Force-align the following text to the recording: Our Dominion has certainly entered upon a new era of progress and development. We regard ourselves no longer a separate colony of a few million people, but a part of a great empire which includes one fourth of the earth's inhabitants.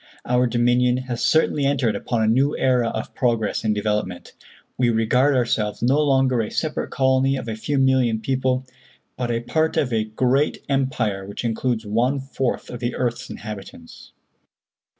Our 0.25 0.47
Dominion 0.47 0.97
has 0.97 1.21
certainly 1.23 1.63
entered 1.63 1.95
upon 1.95 2.23
a 2.23 2.27
new 2.27 2.57
era 2.57 2.87
of 2.89 3.13
progress 3.13 3.63
and 3.63 3.75
development. 3.75 4.33
We 4.75 4.89
regard 4.89 5.35
ourselves 5.35 5.83
no 5.83 6.01
longer 6.01 6.41
a 6.41 6.49
separate 6.49 6.89
colony 6.89 7.37
of 7.37 7.47
a 7.47 7.53
few 7.55 7.77
million 7.77 8.19
people, 8.19 8.65
but 9.15 9.29
a 9.29 9.41
part 9.41 9.77
of 9.77 9.93
a 9.93 10.05
great 10.05 10.63
empire 10.67 11.23
which 11.27 11.45
includes 11.45 11.85
one 11.85 12.19
fourth 12.19 12.71
of 12.71 12.79
the 12.79 12.95
earth's 12.95 13.29
inhabitants. 13.29 14.11